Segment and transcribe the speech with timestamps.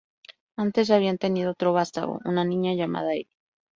[0.57, 3.29] Antes ya habían tenido otro vástago, una niña llamada Eli.